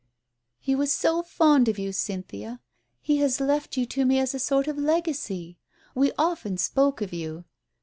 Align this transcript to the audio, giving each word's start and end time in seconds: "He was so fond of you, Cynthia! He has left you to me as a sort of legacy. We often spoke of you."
"He 0.59 0.73
was 0.73 0.91
so 0.91 1.21
fond 1.21 1.69
of 1.69 1.77
you, 1.77 1.93
Cynthia! 1.93 2.59
He 3.01 3.17
has 3.17 3.39
left 3.39 3.77
you 3.77 3.85
to 3.85 4.03
me 4.03 4.17
as 4.17 4.33
a 4.33 4.39
sort 4.39 4.67
of 4.67 4.79
legacy. 4.79 5.59
We 5.93 6.11
often 6.17 6.57
spoke 6.57 7.01
of 7.01 7.13
you." 7.13 7.45